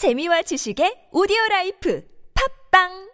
[0.00, 2.00] 재미와 지식의 오디오 라이프.
[2.32, 3.09] 팝빵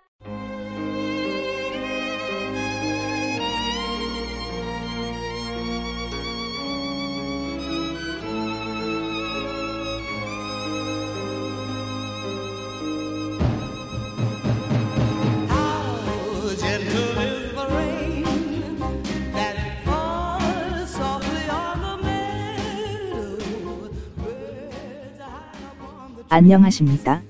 [26.37, 27.23] 안녕하십니까?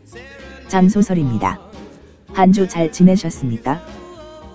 [0.67, 1.61] 장소설입니다.
[2.35, 3.81] 한 주 잘 지내셨습니까?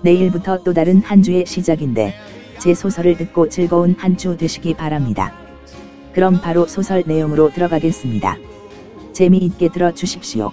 [0.04, 2.14] 내일부터 또 다른 한 주의 시작인데
[2.60, 5.34] 제 소설을 듣고 즐거운 한 주 되시기 바랍니다.
[6.12, 8.36] 그럼 바로 소설 내용으로 들어가겠습니다.
[9.14, 10.52] 재미있게 들어주십시오.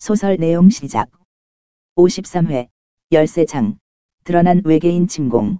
[0.00, 1.10] 소설 내용 시작.
[1.96, 2.68] 53회,
[3.12, 3.78] 열쇠장,
[4.24, 5.58] 드러난 외계인 침공.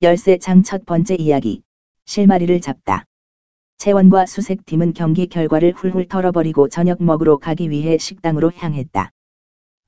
[0.00, 1.62] 열쇠장 첫 번째 이야기,
[2.06, 3.04] 실마리를 잡다.
[3.76, 9.10] 채원과 수색팀은 경기 결과를 훌훌 털어버리고 저녁 먹으러 가기 위해 식당으로 향했다.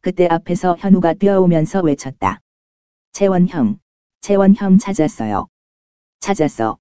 [0.03, 2.43] 그때 앞에서 현우가 뛰어오면서 외쳤다.
[3.13, 3.81] 채원 형,
[4.21, 5.49] 채원 형 찾았어요.
[6.19, 6.77] 찾았어.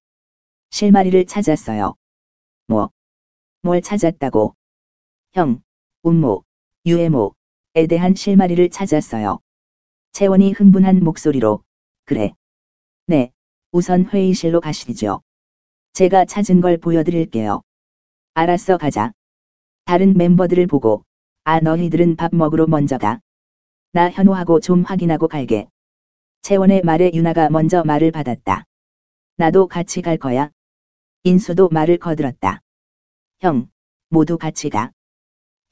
[0.68, 1.94] 실마리를 찾았어요.
[2.66, 2.90] 뭐?
[3.62, 4.54] 뭘 찾았다고?
[5.32, 5.62] 형,
[6.02, 6.44] 운모,
[6.86, 9.40] 유해모에 대한 실마리를 찾았어요.
[10.12, 11.62] 채원이 흥분한 목소리로,
[12.06, 12.32] 그래.
[13.06, 13.32] 네,
[13.70, 15.20] 우선 회의실로 가시죠.
[15.92, 17.60] 제가 찾은 걸 보여드릴게요.
[18.32, 19.12] 알았어 가자.
[19.84, 21.04] 다른 멤버들을 보고,
[21.44, 23.20] 아 너희들은 밥 먹으러 먼저 가.
[23.92, 25.68] 나 현우하고 좀 확인하고 갈게.
[26.40, 28.64] 채원의 말에 유나가 먼저 말을 받았다.
[29.36, 30.50] 나도 같이 갈 거야.
[31.24, 32.62] 인수도 말을 거들었다.
[33.40, 33.68] 형,
[34.08, 34.92] 모두 같이 가.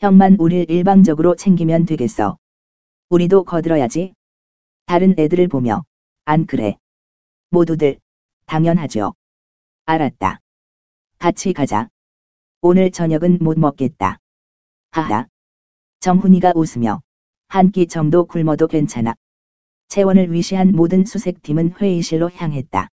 [0.00, 2.38] 형만 우릴 일방적으로 챙기면 되겠어.
[3.08, 4.14] 우리도 거들어야지.
[4.86, 5.84] 다른 애들을 보며,
[6.24, 6.76] 안 그래.
[7.50, 7.98] 모두들,
[8.46, 9.14] 당연하죠.
[9.86, 10.38] 알았다.
[11.18, 11.88] 같이 가자.
[12.60, 14.20] 오늘 저녁은 못 먹겠다.
[14.92, 15.26] 하하.
[15.98, 17.00] 정훈이가 웃으며,
[17.48, 19.16] 한 끼 정도 굶어도 괜찮아.
[19.88, 22.88] 채원을 위시한 모든 수색팀은 회의실로 향했다.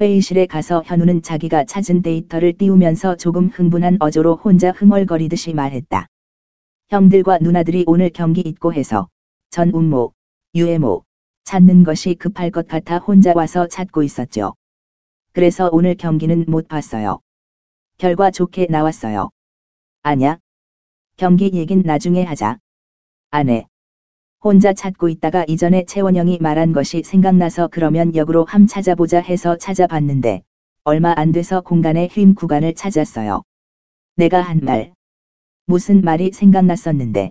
[0.00, 6.06] 회의실에 가서 현우는 자기가 찾은 데이터를 띄우면서 조금 흥분한 어조로 혼자 흥얼거리듯이 말했다.
[6.90, 9.08] 형들과 누나들이 오늘 경기 있고 해서
[9.50, 10.12] 전 운모,
[10.56, 11.04] 유해모
[11.44, 14.54] 찾는 것이 급할 것 같아 혼자 와서 찾고 있었죠.
[15.30, 17.20] 그래서 오늘 경기는 못 봤어요.
[17.96, 19.30] 결과 좋게 나왔어요.
[20.02, 20.40] 아냐?
[21.16, 22.58] 경기 얘긴 나중에 하자.
[23.30, 23.68] 안 해.
[24.42, 30.42] 혼자 찾고 있다가 이전에 채원영이 말한 것이 생각나서 그러면 역으로 함 찾아보자 해서 찾아봤는데
[30.82, 33.44] 얼마 안 돼서 공간의 휨 구간을 찾았어요.
[34.16, 34.92] 내가 한 말.
[35.70, 37.30] 무슨 말이 생각났었는데.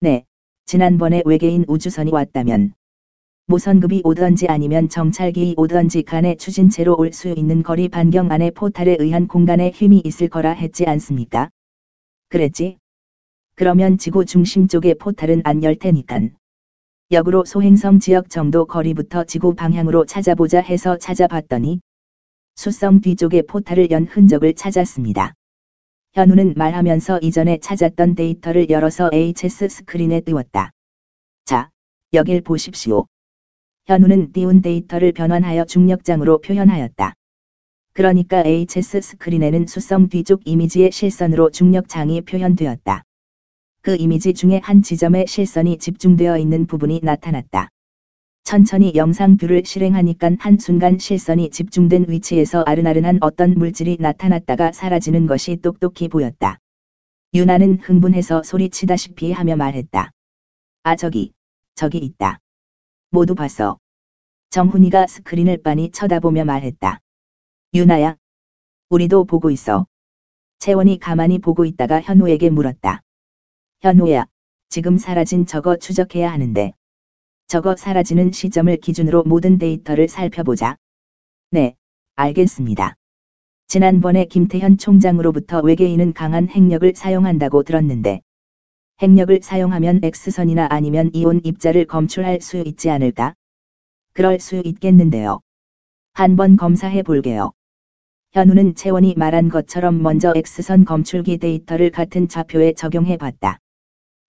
[0.00, 0.24] 네,
[0.66, 2.74] 지난번에 외계인 우주선이 왔다면
[3.46, 9.26] 모선급이 오던지 아니면 정찰기 오던지 간에 추진체로 올 수 있는 거리 반경 안에 포탈에 의한
[9.28, 11.48] 공간에 힘이 있을 거라 했지 않습니까?
[12.28, 12.76] 그랬지?
[13.54, 16.36] 그러면 지구 중심 쪽에 포탈은 안 열 테니깐.
[17.12, 21.80] 역으로 소행성 지역 정도 거리부터 지구 방향으로 찾아보자 해서 찾아봤더니
[22.56, 25.32] 수성 뒤쪽에 포탈을 연 흔적을 찾았습니다.
[26.14, 30.70] 현우는 말하면서 이전에 찾았던 데이터를 열어서 HS 스크린에 띄웠다.
[31.44, 31.70] 자,
[32.12, 33.06] 여길 보십시오.
[33.86, 37.14] 현우는 띄운 데이터를 변환하여 중력장으로 표현하였다.
[37.94, 43.02] 그러니까 HS 스크린에는 수성 뒤쪽 이미지의 실선으로 중력장이 표현되었다.
[43.82, 47.70] 그 이미지 중에 한 지점에 실선이 집중되어 있는 부분이 나타났다.
[48.44, 56.08] 천천히 영상 view를 실행하니깐 한순간 실선이 집중된 위치에서 아른아른한 어떤 물질이 나타났다가 사라지는 것이 똑똑히
[56.08, 56.58] 보였다.
[57.32, 60.10] 유나는 흥분해서 소리치다시피 하며 말했다.
[60.82, 61.32] 아 저기,
[61.74, 62.38] 저기 있다.
[63.10, 63.78] 모두 봤어.
[64.50, 67.00] 정훈이가 스크린을 빤히 쳐다보며 말했다.
[67.72, 68.16] 유나야.
[68.90, 69.86] 우리도 보고 있어.
[70.58, 73.00] 채원이 가만히 보고 있다가 현우에게 물었다.
[73.80, 74.26] 현우야,
[74.68, 76.74] 지금 사라진 저거 추적해야 하는데.
[77.46, 80.76] 저거 사라지는 시점을 기준으로 모든 데이터를 살펴보자.
[81.50, 81.76] 네,
[82.16, 82.94] 알겠습니다.
[83.66, 88.22] 지난번에 김태현 총장으로부터 외계인은 강한 핵력을 사용한다고 들었는데,
[89.02, 93.34] 핵력을 사용하면 X선이나 아니면 이온 입자를 검출할 수 있지 않을까?
[94.12, 95.40] 그럴 수 있겠는데요.
[96.12, 97.52] 한번 검사해 볼게요.
[98.32, 103.58] 현우는 채원이 말한 것처럼 먼저 X선 검출기 데이터를 같은 좌표에 적용해 봤다.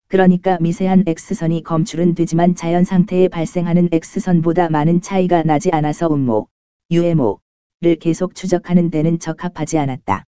[0.07, 6.48] 그러니까 미세한 X선이 검출은 되지만 자연 상태에 발생하는 X선보다 많은 차이가 나지 않아서 음모,
[6.92, 10.25] 유해모를 계속 추적하는 데는 적합하지 않았다.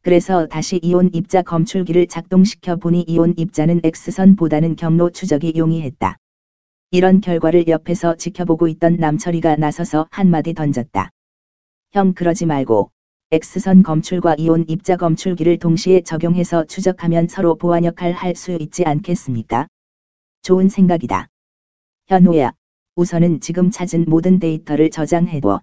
[0.00, 6.16] 그래서 다시 이온 입자 검출기를 작동시켜 보니 이온 입자는 X선보다는 경로 추적이 용이했다.
[6.90, 11.10] 이런 결과를 옆에서 지켜보고 있던 남철이가 나서서 한마디 던졌다.
[11.92, 12.90] 형 그러지 말고
[13.32, 19.66] X선 검출과 이온 입자 검출기를 동시에 적용해서 추적하면 서로 보완 역할 할 수 있지 않겠습니까?
[20.42, 21.28] 좋은 생각이다.
[22.06, 22.52] 현우야,
[22.96, 25.62] 우선은 지금 찾은 모든 데이터를 저장해둬.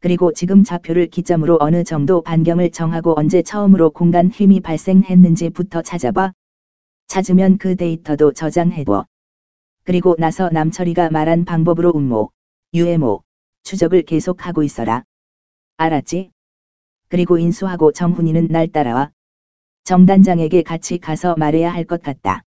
[0.00, 6.32] 그리고 지금 좌표를 기점으로 어느 정도 반경을 정하고 언제 처음으로 공간 힘이 발생했는지부터 찾아봐.
[7.06, 9.06] 찾으면 그 데이터도 저장해둬.
[9.84, 12.30] 그리고 나서 남철이가 말한 방법으로 음모,
[12.74, 13.22] 유해모,
[13.62, 15.04] 추적을 계속하고 있어라.
[15.78, 16.33] 알았지?
[17.08, 19.10] 그리고 인수하고 정훈이는 날 따라와.
[19.84, 22.42] 정단장에게 같이 가서 말해야 할 것 같다.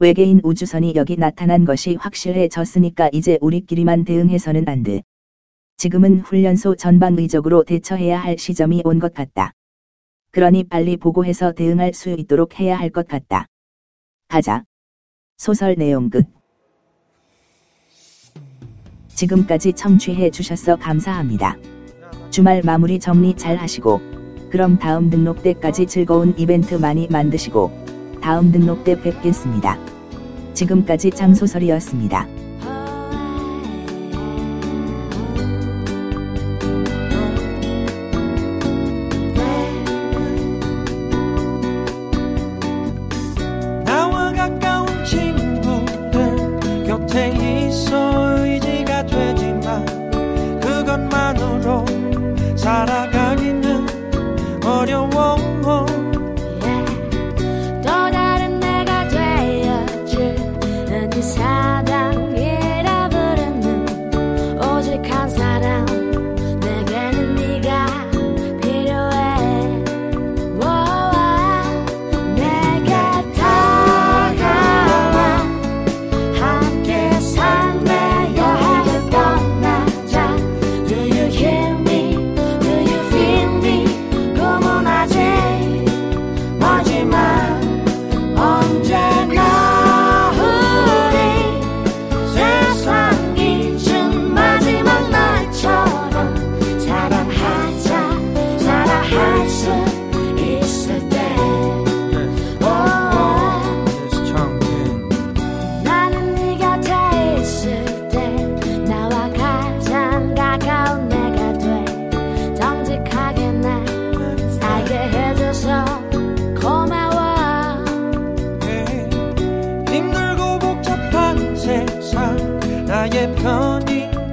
[0.00, 5.02] 외계인 우주선이 여기 나타난 것이 확실해졌으니까 이제 우리끼리만 대응해서는 안 돼.
[5.76, 9.52] 지금은 훈련소 전방위적으로 대처해야 할 시점이 온 것 같다.
[10.30, 13.46] 그러니 빨리 보고해서 대응할 수 있도록 해야 할 것 같다.
[14.28, 14.64] 가자.
[15.38, 16.26] 소설 내용 끝.
[19.08, 21.56] 지금까지 청취해 주셔서 감사합니다.
[22.38, 24.00] 주말 마무리 정리 잘 하시고,
[24.48, 27.72] 그럼 다음 등록 때까지 즐거운 이벤트 많이 만드시고,
[28.22, 29.76] 다음 등록 때 뵙겠습니다.
[30.54, 32.47] 지금까지 장소설이었습니다.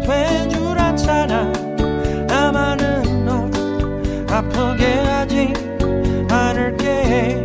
[0.05, 1.51] 편이 돼줄 않잖아.
[2.27, 3.49] 나만은 널
[4.29, 5.53] 아프게 하지
[6.29, 7.44] 않을게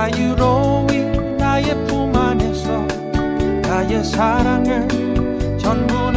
[0.00, 0.96] 자유로이
[1.36, 2.86] 나의 품 안에서
[3.60, 4.88] 나의 사랑을
[5.58, 6.10] 전부